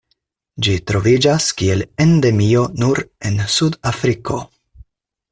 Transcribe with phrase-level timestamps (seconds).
[0.67, 3.01] Ĝi troviĝas kiel endemio nur
[3.31, 4.39] en Sudafriko.